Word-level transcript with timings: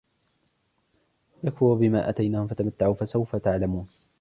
لِيَكْفُرُوا 1.43 1.75
بِمَا 1.75 2.09
آتَيْنَاهُمْ 2.09 2.47
فَتَمَتَّعُوا 2.47 2.93
فَسَوْفَ 2.93 3.35
تَعْلَمُونَ 3.35 3.87